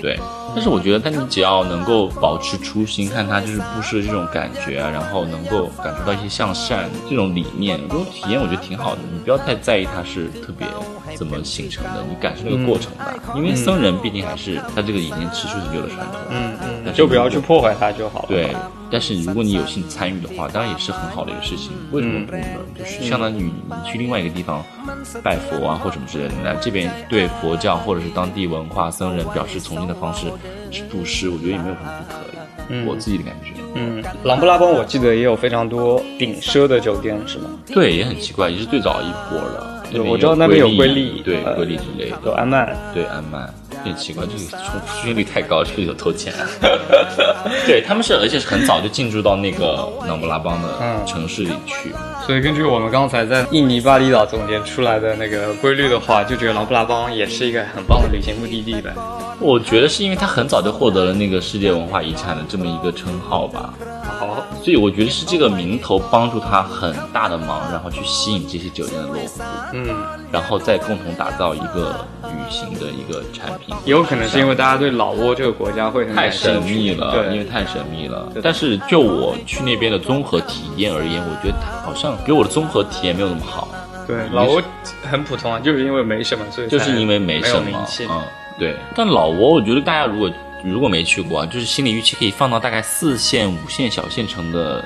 [0.00, 0.18] 对，
[0.52, 9.00] 但是我觉得，但你只要能够保持初心，看他就是布施的这种感觉啊，然后能够感受到一些向善这种理念，这种体验我觉得挺好的。
[9.12, 10.66] 你不要太在意它是特别
[11.16, 13.14] 怎么形成的，你感受这个过程吧。
[13.34, 16.52] 因为僧人毕竟还是他这个已经持续很久的传统，嗯
[16.84, 18.28] 嗯，就不要去破坏它就好了。
[18.28, 18.54] 对，
[18.90, 21.70] 但是如果你有幸参与的话，当然也是很好的一个事情。
[21.90, 22.44] 为什么不呢？
[22.78, 24.62] 就是相当于你去另外一个地方
[25.22, 30.26] 拜佛啊，或什么之类的，来这边对佛教或者是当地文化僧人表示崇敬的方式
[30.70, 32.36] 是布施，我觉得也没有什么不可以。
[32.68, 37.50] 嗯我自己的感觉，嗯，琅勃拉邦我记得也有非常多顶奢的酒店，是吗？
[37.66, 39.71] 对，也很奇怪，也是最早一波了。
[39.92, 43.48] 对我知道那边有瑰瑰丽对，呃瑰丽之类的，有安曼，对安曼，
[43.84, 46.32] 很奇怪，这个出出现率太高，这个有偷钱。
[47.66, 51.92] 对，他们是，而且是很早就进驻到那个琅勃拉邦的嗯城市里去。
[52.26, 58.94] 所以根据我们刚才在印尼巴厘岛总结出来的那个规律的话，就觉得琅勃拉邦也是一个很棒的旅行目的地呗。
[59.40, 63.74] 我觉得是因为他很早就获得了那个世界文化遗产的这么一个称号吧，
[64.20, 69.84] 好，所以我觉得是这个名头帮助他很大的忙，然后去吸引这些酒店的落户，嗯，
[70.30, 73.74] 然后再共同打造一个旅行的一个产品。
[73.84, 78.30] 也有可能是因为大家对老挝这个国家会很太神秘了，因为，太神秘了。
[78.40, 83.68] 但是就我去那边的综合体验而言，我觉得它好像给我的综合体验没有那么好，
[84.06, 84.62] 对，老挝
[85.10, 87.84] 很普通啊，就是因为没什么，所以就是因为没没什么。
[88.08, 88.22] 嗯，
[88.58, 88.76] 对。
[88.94, 90.30] 但老挝，我觉得大家如果
[90.64, 94.84] 如果没去过啊，就是心理预期可以放到大概四线、五线小县城的，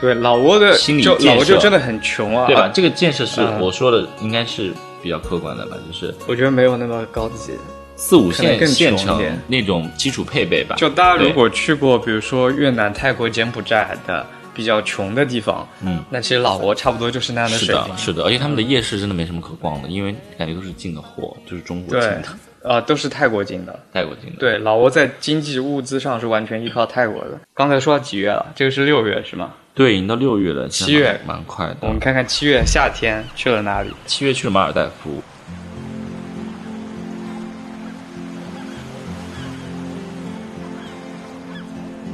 [0.00, 2.68] 对，老挝的心理就建设老挝就真的很穷啊，对吧？？
[2.72, 7.52] 这个建设是嗯我说的，应该是比较客观的吧，就是我觉得没有那么高级。
[7.96, 10.74] 四五线更县城穷一点那种基础配备吧。
[10.76, 22.24] 就大家如果去过，比如说越南、泰国、柬埔寨的比较穷的地方，嗯，那其实老挝差不多就是那样的是水平。，的是的，而且他们的夜市真的没什么可逛的，因为感觉都是进的货，就是中国进的，，
[22.64, 23.78] 啊、都是泰国进的。
[23.92, 24.36] 泰国进的。
[24.38, 27.38] 对，老挝在经济物资上是完全依靠泰国的。
[27.52, 28.46] 刚才说到几月了？
[28.56, 29.52] 这个是六月是吗？
[29.74, 31.76] 对，已经到六月了，七月蛮蛮快的。
[31.82, 33.90] 我们看看七月夏天去了哪里？
[34.06, 35.22] 七月去了马尔代夫，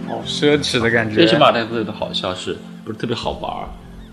[0.08, 1.24] 好奢侈的感觉。
[1.24, 3.68] 这去马尔代夫有个好笑是，不是特别好玩儿，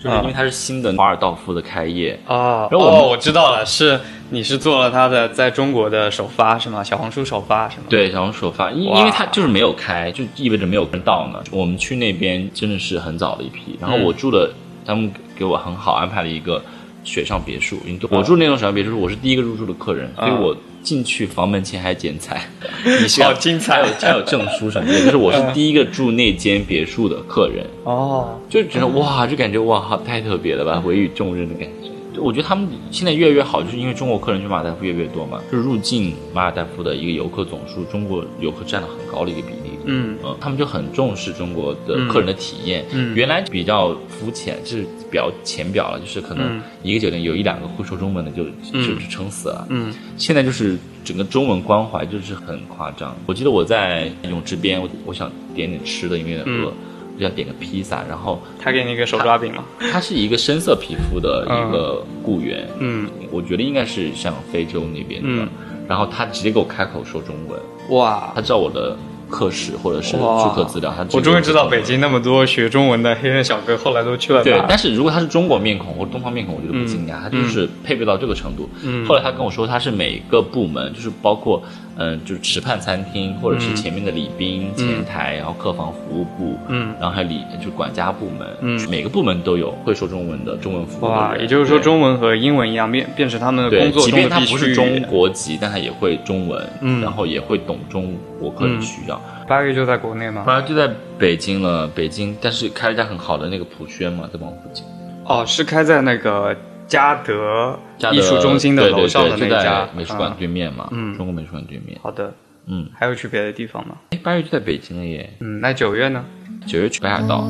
[0.07, 6.83] 就是因为它是新的华尔道夫的开业，啊，然后我哦，我知道了，是你是做了它的在中国的首发是吗？
[6.83, 11.43] 小红书首发是吗？，对，小红书首发，因因为它就是没有开，就意味着没有人到呢。
[11.51, 14.49] 我们去那边真的是很早的一批，然后嗯我住的，
[14.85, 16.61] 他们给我很好安排了一个
[17.03, 17.77] 水上别墅。
[17.85, 20.55] 因为我住那种水上别墅，我是第一个入住的客人，所以嗯我
[20.87, 22.47] 进去房门前还剪彩，
[23.01, 27.65] 你是好精彩还有还有证书什么的，就是我是第一个住那间别墅的客人。
[27.83, 31.91] 哦，就觉得哇，就感觉哇，太特别了吧，委以重任的感觉。
[32.21, 39.66] 我觉得他们现在越来越好，就是因为中国客人去马尔代夫越来越多嘛，就是入境马尔代夫的一个游客总数，中国游客占了很高的一个比例。
[39.87, 42.85] 嗯嗯，他们就很重视中国的客人的体验。
[42.93, 49.65] 嗯原来比较肤浅，就是比较浅表了，就是可能嗯一个酒店有一两个会说中文的就，就嗯就撑死了。
[49.69, 53.15] 嗯现在就是整个中文关怀就是很夸张。
[53.25, 56.73] 我记得我在泳池边，我我想点点吃的，因为有点饿，嗯
[57.17, 59.63] 我想点个披萨，然后他给你一个手抓饼吗？
[59.91, 65.47] 他是一个深色皮肤的一个雇员，嗯，我觉得应该是像非洲那边的，嗯
[65.87, 68.95] 然后他直接给我开口说中文，哇他，知道我的
[69.29, 70.43] 课时或者是哇。
[70.43, 78.69] 注课资料，他我终于知道北京那么多学中文的黑人小哥后来都去了对但是如果他是中国面孔或者东方面孔，我觉得不惊讶，他就是配备到这个程度。
[78.83, 79.05] 嗯。
[79.05, 81.61] 后来他跟我说，他是每个部门，就是包括
[81.99, 86.93] 嗯，就是池畔餐厅或者是前面的礼宾、前台，然后客房服务部，嗯。
[86.99, 88.89] 然后还有礼就是管家部门，嗯。
[88.89, 97.01] 每个部门都有会说中文的中文服务的哇，也就是说中文和英文一样，变变成他们的工，作即便他不是中国籍，但他也会中文，嗯。
[97.01, 99.19] 然后也会懂中国客人需要。
[99.47, 100.43] 八月就在国内吗？
[100.45, 104.83] 本来就在北京了，北京，但是开了一家很好的那个普轩嘛，在王府井。
[105.25, 106.55] 哦，是开在那个
[106.85, 111.97] 嘉德嘉德艺术中心的楼上的对就在那家美术馆嗯对面嘛，嗯中国美术馆对面。
[112.03, 112.33] 好的，
[112.65, 113.95] 嗯，还有去别的地方吗？
[114.09, 116.23] 哎，八月就在北京了耶，嗯，那九月呢？
[116.65, 117.47] 九月去北海道。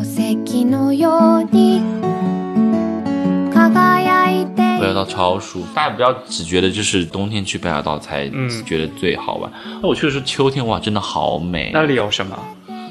[4.77, 9.51] 哦宝石のように輝いて北海道超舒服，大家不要只觉得就是冬天去北海道才嗯觉得最好玩。
[9.81, 11.71] 那我去的是秋天，哇，真的好美。
[11.73, 12.37] 那里有什么？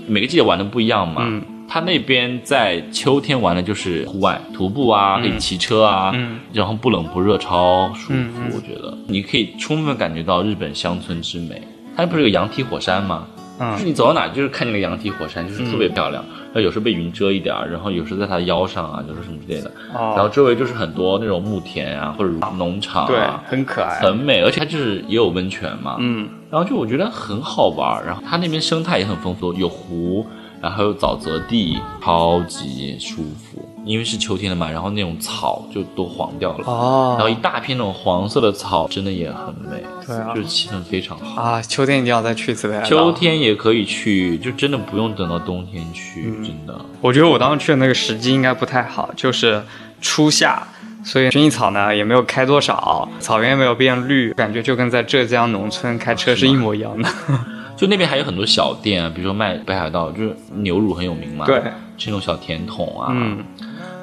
[0.07, 1.21] 每个季节玩的不一样嘛。
[1.25, 1.41] 嗯
[1.73, 8.13] 它那边在秋天玩的就是户外徒步啊，可以骑车啊，嗯然后不冷不热，超舒服。
[8.13, 11.61] 嗯嗯我觉得你可以充分感觉到日本乡村之美。
[11.95, 13.25] 它不是有羊蹄火山吗？
[13.58, 16.22] 就是嗯你走到哪就是看见个羊蹄火山，就是特别漂亮。
[16.46, 19.70] 然后有时候被云遮一点儿，然后有时候在它的腰上啊，就是什么之类的。
[19.92, 24.00] 然后哦，周围就是很多那种牧田啊，或者农场对啊，，很可爱。
[24.00, 25.96] 很美，而且它就是也有温泉嘛。
[26.00, 30.24] 嗯然后就我觉得很好玩儿，然后它那边生态也很丰富，有湖，
[30.62, 33.68] 然后还有沼泽地，超级舒服。
[33.86, 41.40] 因为是秋天了嘛，然后那种草就都黄掉了，哦然后一哦大片那种黄色的草，真的也很美，对啊就是气氛非常好。
[41.40, 42.88] 啊，秋天一定要再去一次北海道。
[42.88, 46.78] 秋，天也可以去，就真的不用等到冬天去，嗯真的。
[47.00, 49.62] 我觉得我当时去的那个时机应该不太好，就是
[50.00, 50.66] 初夏。
[51.04, 57.08] 所以薰衣草呢也没有开多少，草原也没有变绿，感觉就跟在浙江农村开车是一模一样的。
[57.76, 61.60] 就那边还有很多小店啊，比如说卖北海道，就是牛乳很有名嘛，对，
[61.96, 63.38] 吃那种小甜筒啊，嗯，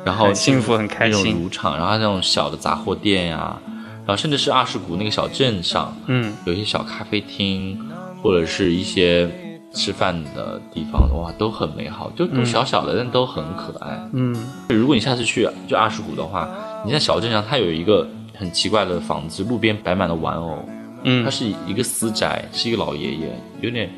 [0.05, 1.17] 然后很幸福很开心。
[1.17, 3.57] 那心种乳场，然后那种小的杂货店呀、
[4.05, 7.79] 然后甚至是二世谷那个小镇上，嗯，有一些小咖啡厅，
[8.21, 9.29] 或者是一些
[9.73, 13.97] 吃饭的地方，哇，都很美好，就都小小的，但都很可爱。
[14.13, 14.35] 嗯，
[14.69, 16.49] 如果你下次去就二世谷的话，
[16.85, 20.59] 你在小镇上，它有一个很奇怪的房子，路边摆满了玩偶，
[21.03, 21.23] 嗯。
[21.23, 23.29] 它是一个私宅，是一个老爷爷，
[23.61, 23.89] 有点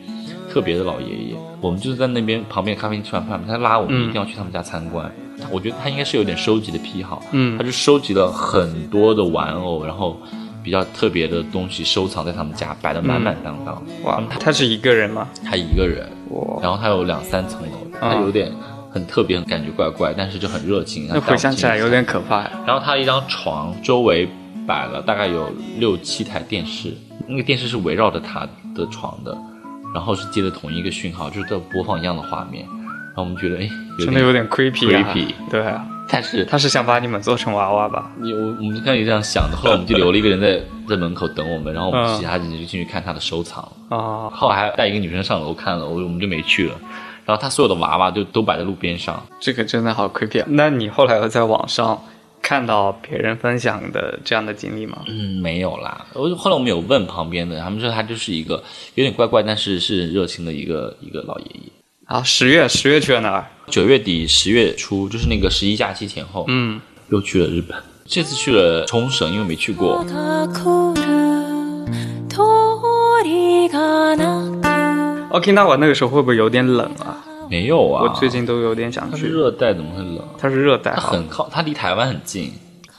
[0.52, 1.36] 特别的老爷爷。
[1.60, 4.04] 我们就是在那边旁边咖啡厅吃完饭，他拉我们嗯。
[4.04, 5.12] 一定要去他们家参观。
[5.52, 10.18] 我觉得他应该是有点收集的癖好，嗯他就收集了很多的玩偶，然后
[10.64, 13.82] 比较特别的东西收藏在他们家，摆的满满当当。
[14.04, 15.28] 哇，他是一个人吗？
[15.44, 18.52] 他一个人，哇，然后他有两三层楼，他有点
[18.90, 21.08] 很特别，感觉怪怪，但是就很热情。
[21.08, 22.50] 那回想起来有点可怕。
[22.66, 24.28] 然后他一张床周围
[24.66, 26.94] 摆了大概有六七台电视，
[27.28, 29.38] 那个电视是围绕着他的床的，
[29.94, 32.66] 然后是接的同一个讯号，就是在播放一样的画面。
[33.16, 38.12] 然后我们觉得，哎，真的有点 creepy 啊 creepy 对啊，但是他是想把你们做成娃娃吧？
[38.22, 43.64] 有我们刚才也这样想的，后来我们就留了一个人在在门口等我们，然后我们嗯其他人就进去看他的收藏。
[43.90, 46.76] 啊，后来还带一个女生上楼看了，我我们就没去了。
[47.26, 50.46] 然后他所有的娃娃就都摆在路边上，这个真的好 creepy 啊！
[50.48, 52.00] 那你后来有在网上
[52.40, 55.00] 看到别人分享的这样的经历吗？
[55.08, 56.06] 嗯，没有啦。
[56.14, 61.72] 我后来我们有问旁边的，他们说他就是一个有点怪怪，但是是热情的一个一个老爷爷。
[62.06, 63.48] 啊，十月十月去了哪儿？
[63.68, 67.76] 九月底十月初，就是那个十一假期前后，嗯，又去了日本。
[68.06, 70.06] 这次去了冲绳，因为没去过。
[75.32, 77.26] OK，那我那个时候会不会有点冷啊？
[77.50, 79.32] 没有啊，我最近都有点想它是去。
[79.32, 80.20] 热带，怎么会冷？
[80.38, 82.54] 它是热带它，很靠，它离台湾很近，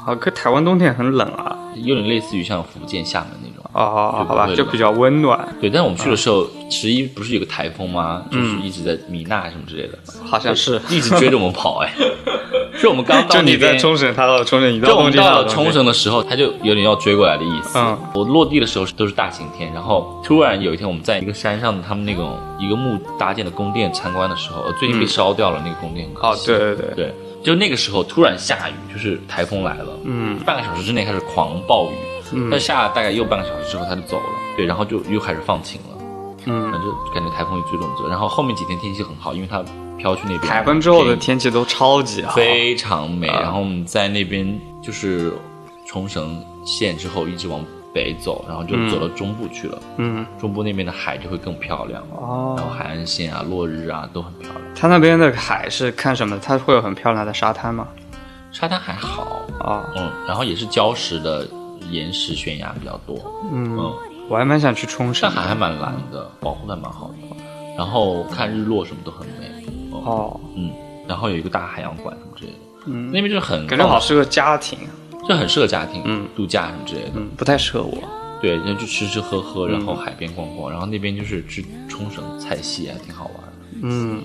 [0.04, 1.56] 啊，可台湾冬天很冷啊。
[1.76, 3.35] 有点类似于像福建厦门。
[3.76, 8.24] 哦，好吧，就比较温暖，对，但是我们去的时候，十一不是有个台风吗？
[8.32, 10.80] 就是一直在米娜什么之类的，好像是。
[10.88, 11.82] 一直追着我们跑。
[11.84, 11.92] 哎，
[12.80, 17.78] 就我们刚到就你在冲绳，他到冲绳，你到就我们到冲绳的时候，他就有点要追过来的意思。
[17.78, 26.08] 嗯，我落地的时候都是大晴天，然后突然有一天我们在一个山上，他们那种一个木搭建的宫殿参观的时候，呃最近被烧掉了那个宫殿。
[26.22, 30.38] 哦，对对对，对，就那个时候突然下雨，就是台风来了，嗯。
[30.46, 31.94] 半个小时之内开始狂暴雨，
[32.32, 34.24] 嗯但下了大概又半个小时之后他就走了，
[34.56, 35.98] 对，然后就又开始放晴了，
[36.46, 39.62] 嗯，反正就感觉台风一追着我们走，然后后面几天天气很好，因为它
[39.98, 43.28] 飘去那边，台风之后的天气都超级好，非常美。
[43.28, 45.32] 啊然后我们在那边就是
[45.86, 49.78] 冲绳县之后一直往北走，然后就走到中部去了。
[49.96, 54.62] 嗯，中部那边的海就会更漂亮哦，然后哦，海岸线啊、落日啊都很漂亮。
[54.74, 56.38] 它那边的海是看什么？
[56.42, 57.88] 它会有很漂亮的沙滩吗？
[58.52, 61.46] 沙滩还好，哦，嗯，然后也是礁石的
[61.90, 63.16] 岩石悬崖比较多，
[63.52, 63.92] 嗯，嗯，
[64.28, 65.30] 我还蛮想去冲绳上。
[65.30, 67.14] 海还蛮蓝的，保护的蛮好的。
[67.76, 69.50] 然后看日落什么都很美，
[69.92, 70.70] 哦，哦，嗯，
[71.06, 74.78] 然后有一个大海洋馆什么之类的，嗯那边就是很感觉好适合家庭，
[75.28, 77.12] 就很适合家庭，嗯度假什么之类的。
[77.16, 77.98] 嗯，不太适合我。
[78.40, 83.52] 对，然后就吃吃喝喝，然后海边逛逛，然后那边就是吃冲绳菜系，还挺好玩的。
[83.82, 84.22] 嗯，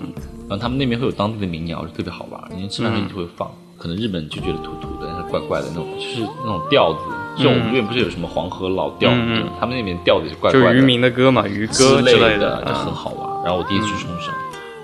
[0.48, 2.42] 然后他们那边会有当地的民谣，就特别好玩。
[2.54, 7.00] 你吃饭时候一直会放，可能日本就觉得土土的，但是怪怪的那种，就是那种调子。
[7.38, 9.10] 就我们这边不是有什么黄河老调
[9.58, 13.44] 他们那边调的是怪怪的，就渔民的歌嘛，渔歌之类的，的，就很好玩。
[13.44, 14.32] 然后我第一次去冲绳，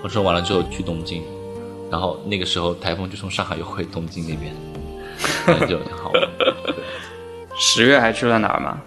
[0.03, 1.21] 我冲完了之后去东京，
[1.91, 4.53] 然后那个时候台风就从上海又回东京那边，
[5.67, 6.29] 就挺好玩。
[7.57, 8.81] 十月还去了哪儿吗？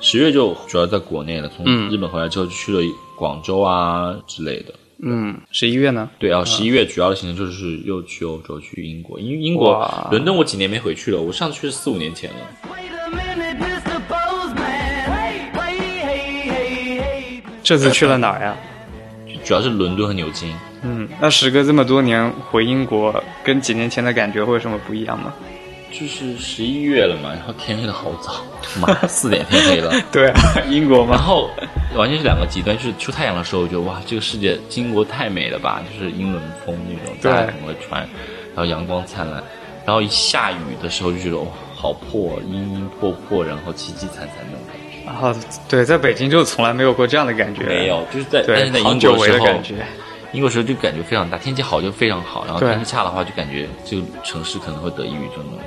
[0.00, 2.80] 十月就主要在国内了，从嗯日本回来之后就去了
[3.16, 4.74] 广州啊之类的。
[5.00, 6.10] 嗯，十一月呢？
[6.18, 12.36] 对啊，十一月主要的行程就是又去欧洲，去英国，因为英国伦敦我几年没回去了，我上次去是四五年前了。
[17.62, 18.56] 这次去了哪儿呀？
[19.44, 25.34] 主要是伦敦和牛津，嗯，那时隔这么多年回英国，跟几年前的感觉会有什么不一样吗？
[25.90, 28.42] 就是十一月了嘛，然后天黑的好早，
[28.80, 29.92] 妈四点天黑了。
[30.10, 31.50] 对啊，英国嘛，然后
[31.94, 37.30] 完全是两个极端，就是出太阳的时候，我觉得哇，这个世界英国太美了吧，就是英伦风那种，对。
[37.30, 38.00] 大家很会穿，
[38.54, 39.42] 然后阳光灿烂，
[39.84, 41.46] 然后一下雨的时候就觉得哇，
[41.80, 45.06] 好破，阴阴破破，然后凄凄惨惨那种感觉。
[45.06, 45.32] 然后
[45.68, 49.74] 对，在北京就从来没有过这样的感觉，没有，就是在但对是在，英国时候，违的感觉，
[50.32, 55.60] 英国时候就感觉非常大，天气好就非常好，然后天气差的话就感觉这个城市可能会得抑郁症那种。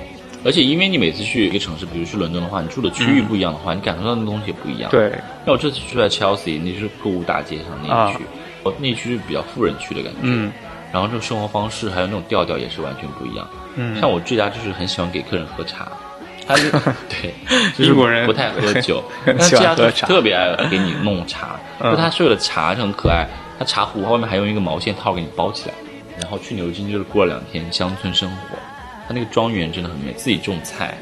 [0.43, 4.91] 而且因为你每次去一个城市，比如去伦敦的话，你住的区域不一样的话，你感受到的东西也不一样。
[4.91, 5.13] 对，
[5.45, 8.19] 那我这次住在 Chelsea，那就是购物大街上那一区，
[8.63, 10.19] 我那一区是比较富人区的感觉。
[10.23, 10.51] 嗯
[10.91, 13.47] 然后这种生活方式还有那种调调也是完全不一样。
[13.75, 15.87] 嗯，像我这家就是很喜欢给客人喝茶，
[16.45, 16.69] 他是
[17.07, 17.33] 对，
[17.77, 19.35] 就是英国人不太喝酒，很。
[19.37, 23.25] 但这家特别爱给你弄茶，嗯就他所有的茶就很可爱，
[23.57, 25.75] 他茶壶外面还用一个毛线套给你包起来，
[26.19, 28.57] 然后去牛津就是过了两天乡村生活，
[29.07, 30.97] 他那个庄园真的很美，自己种菜，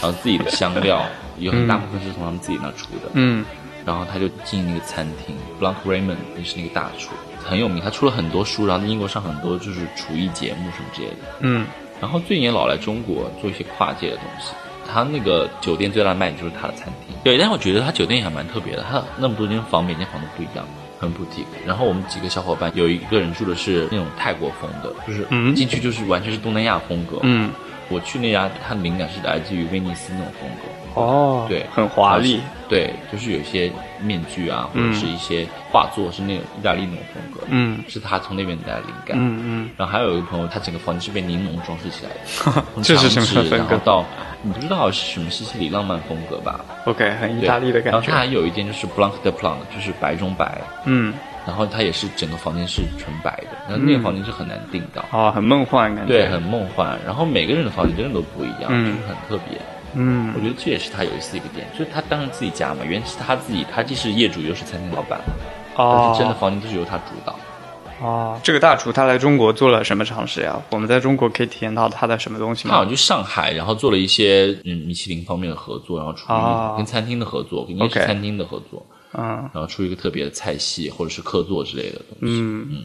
[0.00, 1.04] 然后自己的香料
[1.38, 3.44] 有很大部分是从他们自己那出的，嗯
[3.84, 7.10] 然后他就进那个餐厅，Blank Raymond 也是那个大厨，
[7.42, 11.16] 很有名，他出了很多书，然后在英国上很多就是厨艺节目什么之类的。
[11.40, 11.66] 嗯
[12.00, 14.52] 然后最近也老来中国做一些跨界的东西。
[14.86, 20.64] 他那个酒店最大的卖点就是他的餐厅，对，但是我觉得他酒店也还蛮特别的，他那么多间房，每间房都不一样，
[21.00, 21.42] 很不体。
[21.66, 27.18] 然后我们几个小伙伴有一个人住的是那种泰国风的，就是嗯进去就是完全是东南亚风格。
[27.22, 27.50] 嗯，
[27.94, 31.00] 我去那家，它的灵感是来自于威尼斯那种风格。
[31.00, 37.82] 哦，对，很华丽，对，就是有一些面具啊，或者是一些画作是那种意大利那种风格，嗯。
[37.88, 39.16] 是他从那边带来的灵感。
[39.18, 39.70] 嗯嗯。
[39.76, 44.04] 然后还有一个朋友，他整个房间是被柠檬装饰起来的， 从这是什么墙纸风格然后到
[44.42, 47.98] 你不知道是什么西西里浪漫风格吧？，OK，很意大利的感觉。
[47.98, 51.12] 然后他还，有一件就是 Blanc de Blanc，就是白中白，嗯，
[51.46, 55.04] 然后它也是整个房间是纯白的，然后那个房间是很难订到。
[55.12, 56.98] 哦，很梦幻感觉，对，很梦幻。
[57.04, 59.58] 然后每个人的房间真的都不一样，嗯就是很特别。
[59.96, 65.34] 嗯我觉得这也是他有意思的一个点，就是他当然自己家嘛，原是他自己，他既是业主又是餐厅老板嘛，
[65.76, 67.36] 但哦是真的房间都是由他主导。
[68.02, 70.60] 哦，这个大厨他来中国做了什么尝试呀？
[70.70, 72.72] 我们在中国可以体验到他的什么东西吗？
[72.72, 78.84] 他好像去上海，然后做了一些嗯米其林方面的合作，然后厨艺哦跟餐厅的合作，应该是餐厅的合作，
[79.16, 82.34] 嗯然后出一个特别的菜系或者是客座之类的东西。
[82.34, 82.68] 嗯。
[82.70, 82.84] 嗯，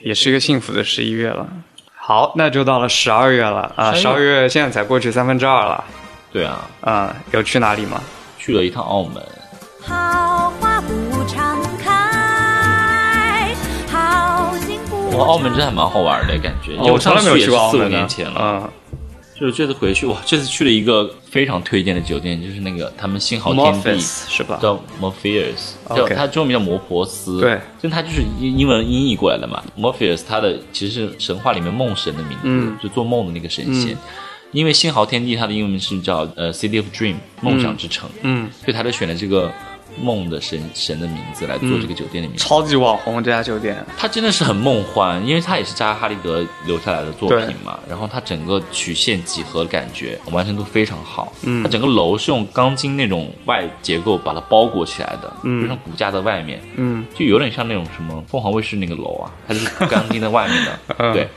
[0.00, 1.46] 也是一个幸福的十一月了。
[1.94, 3.72] 好，那就到了十二月了。
[3.76, 3.92] 啊！
[3.92, 4.48] 十二月。
[4.48, 5.84] 现在才过去三分之二了，
[6.32, 8.02] 对啊，啊，有去哪里吗？
[8.38, 9.22] 去了一趟澳门，
[9.82, 13.54] 好花不常开，
[13.92, 18.62] 好景不哇，澳门真的还蛮好玩的感觉，哦我从来没有去过澳门呢年前了。
[18.64, 18.70] 嗯
[19.38, 24.00] 就是这次回去，哇，这次去了一个非常推荐的酒店，就是那个他们新豪天地。
[24.00, 24.58] 是吧？
[24.60, 25.74] 叫 Morpheus，
[26.16, 29.62] 它中文名叫摩婆斯，对，就它就是英英文音译过来的嘛。
[29.78, 33.96] Morpheus 它的其实是神话里面梦神的名字，嗯就做梦的那个神仙。
[34.50, 39.52] 因为新豪天地它的英文名是叫呃 City of Dream 梦想之城，嗯，所以他就选了这个
[40.00, 42.44] 梦的神神的名字来做这个酒店的名字。
[42.44, 51.32] 超级网红这家酒店，它真的是很梦幻，因为它也是扎哈利德留下来的作品嘛，然后它整个曲线几何的感觉完成度非常好。
[51.42, 51.62] 嗯。
[51.62, 55.62] 它整个楼是用钢筋那种外结构把它包裹起来的，嗯。
[55.62, 57.04] 就像骨架的外面，嗯。
[57.14, 61.12] 就有点像那种什么凤凰卫视那个楼啊，它就是钢筋在外面的， 嗯。
[61.12, 61.28] 对。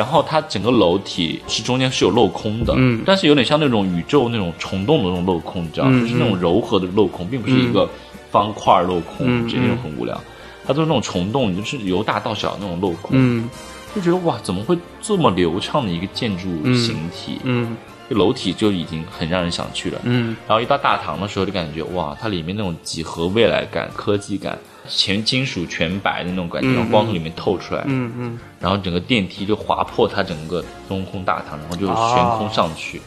[0.00, 3.02] 然后它整个楼体是中间是有镂空的，嗯。
[3.04, 5.92] 但是有点像那种宇宙那种虫洞的那种镂空，你知道吗？
[5.92, 7.86] 嗯就是那种柔和的镂空，并不是一个
[8.30, 10.18] 方块镂空，嗯直接那种很无聊。
[10.64, 13.46] 它都是那种虫洞，就是由大到小的那种镂空，嗯。
[13.94, 17.40] 就觉得哇，怎么会这么流畅的一个建筑形体？
[17.42, 17.76] 嗯
[18.10, 20.00] 这楼体就已经很让人想去了。
[20.02, 20.36] 嗯。
[20.48, 33.00] 然后一到大堂的时候，就感觉哇，它里面那种几何未来感、科技感，全金属全白的那种感觉，嗯然后光从里面透出来，嗯嗯，然后整个电梯就划破它整个中空大堂，然后就悬空上去，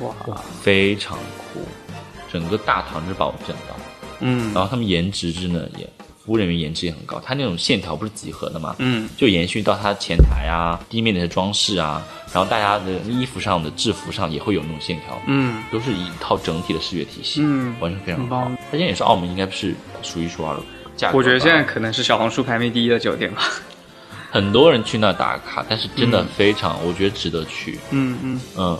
[0.00, 0.12] 哇，
[0.60, 1.60] 非常酷，
[2.32, 3.76] 整个大堂就把我震到。
[4.18, 4.52] 嗯。
[4.52, 5.88] 然后他们颜值真的也，
[6.28, 18.54] 服务人员颜值也很高，它那种线条不是几何的嘛，嗯就延续到它前台啊、地面的装饰啊，然后大家的衣服上的制服上也会有那种线条，嗯都是一套整体的视觉体系，嗯完全非常棒。
[18.70, 20.62] 它现在也是澳门应该是数一数二的
[20.98, 21.16] 价格。
[21.16, 23.44] 我觉得现在可能是小红书排名第一的酒店吧。
[24.30, 27.78] 很多人去那打卡，但是真的非常，我觉得值得去。
[27.90, 28.78] 嗯嗯，嗯，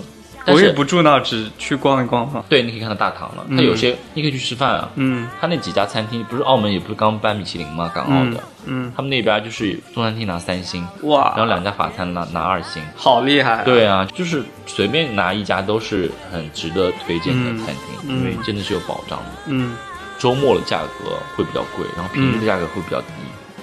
[0.52, 2.44] 我也不住那，只去逛一逛嘛。
[2.48, 3.44] 对，你可以看到大堂了。
[3.50, 4.88] 它有些你可以去吃饭啊。
[4.96, 7.90] 嗯它那几家餐厅不是澳门也不是刚颁米其林吗？
[7.94, 12.82] 港澳的，嗯，他们那边就是中餐厅拿三星，哇，然后两家法餐拿拿二星。
[12.96, 13.62] 好厉害、啊。
[13.64, 19.30] 对啊，就是随便拿一家都是很值得推荐的餐厅，嗯因为真的是有保障的。
[19.46, 19.76] 嗯
[20.18, 23.06] 周末的价格会比较贵，然后平日的价格会比较低。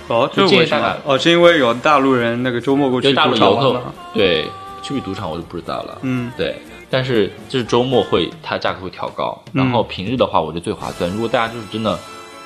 [0.07, 0.99] 哦，这就是建为什么议大概？
[1.03, 3.81] 哦，是因为有大陆人那个周末过去大陆赌场游客？
[4.13, 4.43] 对
[4.81, 5.97] 去不去赌场我就不知道了。
[6.03, 6.55] 嗯对，
[6.95, 11.11] 但是就是周末会它价格会调高，然嗯后平日的话我觉得最划算。
[11.11, 11.99] 如果大家就是真的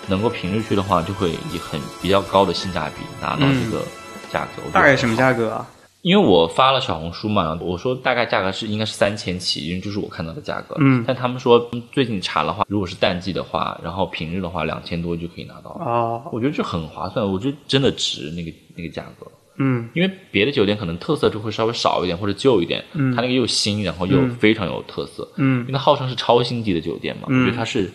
[0.08, 3.86] 能够平日去的话，就会以很比较高的性价比拿到这个
[4.32, 4.64] 价格。
[4.74, 5.70] 大概什么价格啊？
[6.02, 10.76] 因为我发了小红书嘛，我说大概价格是应该是三千起，因为这是我看到的价格。
[10.80, 15.86] 嗯但他们说嗯最近查的话，如果是淡季的话，然后平日的话两千多就可以拿到了。
[15.86, 19.28] 哦，我觉得这很划算，我觉得真的值那个那个价格。
[19.60, 27.92] 嗯因为别的酒店可能特色就会稍微少一点或者旧一点，嗯它那个又新，然后又嗯非常有特色，嗯因为它号称是超星级的酒店嘛，嗯我觉得它是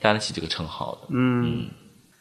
[0.00, 1.08] 担得起这个称号的。
[1.10, 1.66] 嗯。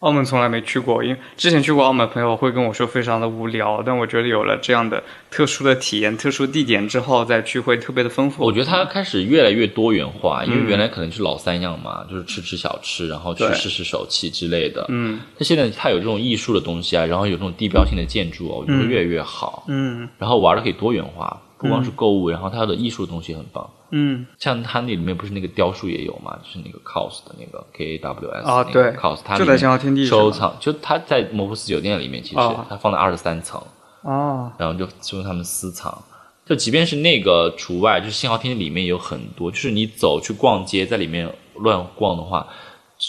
[0.03, 5.01] 澳门从来没去过，因为之前去过澳门，朋友会跟我说非常的无聊，但我觉得有了这样的
[5.31, 8.43] 特殊的体验、特殊地点之后再去会特别的丰富。
[8.43, 14.85] 我觉得它开始越来越多元化，因为嗯原来可能是老三样嘛，就是吃吃小吃，然后去试试手气之类的。
[14.89, 19.63] 嗯它现在它有这种艺术的东西啊，然后有这种地标性的建筑啊，我觉得嗯越来越好。
[19.69, 23.65] 嗯然后玩的可以多元化，不光是购物，然后它的艺术的东西也很棒。
[23.95, 24.25] 嗯。
[24.37, 32.65] 像它那里面不是那个雕塑也有嘛，就是那个 COS 的那个 K A W S 啊对 COS，它就在信号天地收藏，就它在摩福斯酒店里面，其实哦。
[32.69, 33.61] 它放在二十三层，
[34.01, 34.51] 哦。
[34.57, 36.03] 然后就就他们私藏。
[36.45, 42.45] 就即便是那个除外，就是信号天地里面有很多，就是你走去逛街，在里面乱逛的话，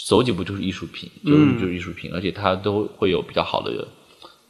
[0.07, 3.85] 走几步就是艺术品，就是嗯就是艺术品，而且它都会有比较好的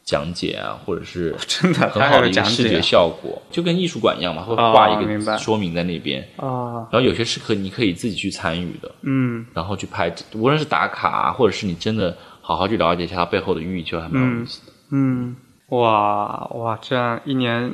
[0.06, 6.26] 讲解啊，或者是 真的很好的一个视觉效果，就跟艺术馆一样嘛，会哦画一个说明在那边。
[6.36, 14.72] 哦然后有些是可你可以自己去参与的，嗯然后去拍，无论是打卡啊，或者是你真的好好去了解一下它背后的寓意，就还蛮有意思的。
[14.92, 15.34] 嗯，
[15.70, 17.72] 哇哇，这样一年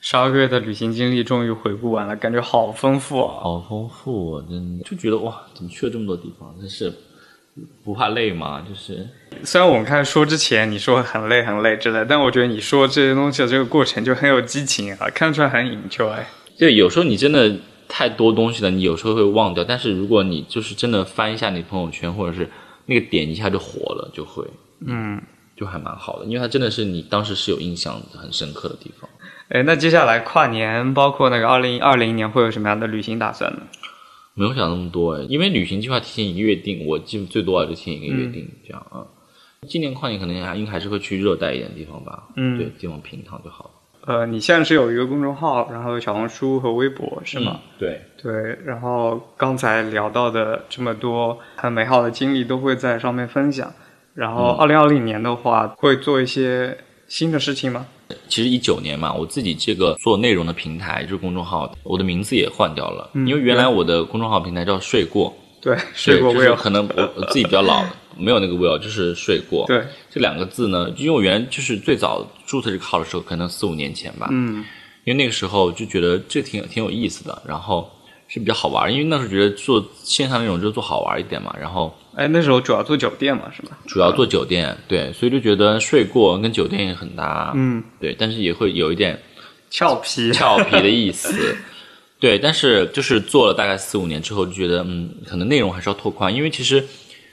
[0.00, 3.38] 十二个月的旅行经历终于回顾完了，感觉好丰富哦。
[3.40, 6.52] 好丰富、啊，真的就觉得哇，怎么去了这么多地方？
[6.58, 6.92] 真是
[7.84, 8.64] 不怕累吗？
[8.66, 9.06] 就是
[9.44, 16.16] 虽然我们开始说之前你说很累很累之类，但我觉得你说这些东西的这个过程就很有激情啊，看得出来很 enjoy。
[16.58, 17.54] 对，有时候你真的
[17.88, 19.62] 太多东西了，你有时候会忘掉。
[19.64, 22.48] 但是如果你就是真的翻一下你朋友圈，或者是
[22.86, 24.44] 那个点一下就火了，就会
[24.86, 25.20] 嗯，
[25.56, 29.10] 就还蛮好的，因为它真的是你当时是有印象很深刻的地方。
[29.48, 33.60] 哎，那接下来跨年，包括那个二零二零年会有什么样的旅行打算呢？
[34.34, 39.06] 没有想那么多哎，因为旅行计划提前一个月定，我基本最多啊就提前一个月定、这样啊。
[39.68, 43.70] 今年跨年可能还应该还是会去热带一点的地方吧，嗯对，地方平躺就好了，
[44.06, 47.60] 呃，你现在是有一个公众号，然后小红书和微博是吗？
[47.60, 47.78] 嗯？
[47.78, 53.72] 对，对，然后刚才聊到的这么多很美好的经历都会在上面分享。
[54.14, 56.76] 然后二零二零年的话，会做一些
[57.06, 57.86] 新的事情吗？
[58.28, 66.56] 其实一九年嘛，我自己这个做内容的平台就是公众号，我的名字也换掉了，嗯因为原来我的公众号平台叫睡过，对，睡过对就是 will。
[66.56, 67.84] 可能我我自己比较老，
[68.16, 69.64] 没有那个 will，就是睡过。
[69.66, 74.64] 对，这两个字呢，因为我原来就是最早注册这个号的时候，可能四五年前吧，嗯
[75.04, 77.90] 因为那个时候就觉得这挺挺有意思的，然后
[78.32, 83.76] 是比较好玩，因为那时候觉得做线上那种就做好玩一点嘛，然后哎，那时候主要做酒店嘛，是吧？
[83.86, 89.20] 主要做酒店，对，所以就觉得睡过跟酒店也很搭，嗯，对，但是也会有一点
[89.68, 90.32] 俏皮。
[90.32, 91.54] 俏皮的意思。
[92.18, 96.82] 对，但是就是做了大概四五年之后，就觉得嗯，可能内容还是要拓宽，因为其实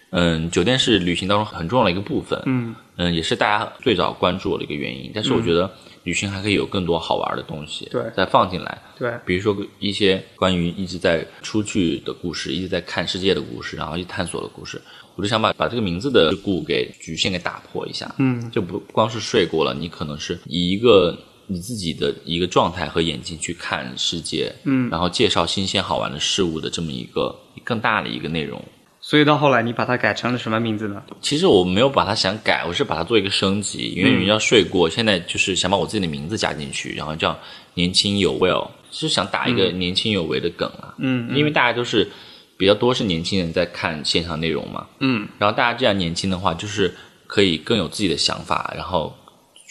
[0.10, 5.12] 嗯，酒店是旅行当中很重要的一个部分，嗯嗯，也是大家最早关注我的一个原因。
[5.14, 5.72] 但是我觉得
[6.10, 8.82] 旅行还可以有更多好玩的东西，对再放进来。
[8.98, 14.82] 对，比如说一些关于一直在出去的故事，一直在看世界的故事，然后去探索的故事，
[15.16, 18.12] 我就想把把这个名字的故给局限给打破一下。
[18.18, 28.60] 嗯就不光是睡过了，你可能是以一个你自己的一个状态和眼睛去看世界，嗯然后介绍新鲜好玩的事物的这么一个更大的一个内容。
[29.10, 31.02] 所以到后来你把它改成了什么名字呢？
[31.20, 37.36] 其实我没有把它想改，我是把它做一个升级，因为人家睡过，现在就是想把我自己的名字加进去，然后叫
[37.74, 40.94] 年轻有为哦，是想打一个年轻有为的梗啊。
[41.00, 42.08] 嗯因为大家都是
[42.56, 46.94] 比较多是年轻人在看线上内容嘛，嗯然后大家这样年轻的话，就是
[47.26, 49.18] 可以更有自己的想法，然后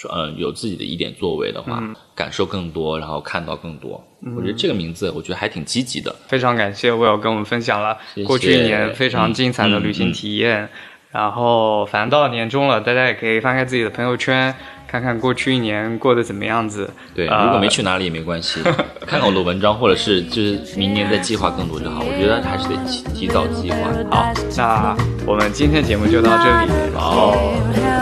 [0.06, 1.82] 呃有自己的一点作为的话，
[2.14, 4.04] 感受更多，然后看到更多。
[4.36, 6.14] 我觉得这个名字我觉得还挺积极的。
[6.28, 7.96] 非常感谢 Will 跟我们分享了
[8.26, 10.68] 过去一年非常精彩的旅行体验。
[11.10, 14.54] 然后，反正到了年终了，大家也可以翻开自己的朋友圈，
[14.90, 16.88] 看看过去一年过得怎么样子。
[17.14, 18.60] 对，呃如果没去哪里也没关系，
[19.06, 22.00] 看看我的文章，或者是就是明年再计划更多就好。
[22.00, 23.76] 我觉得还是得提提早计划。
[24.10, 27.36] 好，那我们今天节目就到这里，然后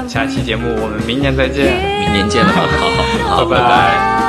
[0.06, 4.25] 下期节目我们明年再见，明年见了，好好好，拜拜